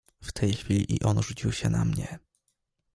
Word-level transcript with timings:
"W 0.21 0.31
tej 0.31 0.53
chwili 0.53 0.95
i 0.95 1.01
on 1.03 1.21
rzucił 1.23 1.51
się 1.51 1.69
na 1.69 1.85
mnie." 1.85 2.19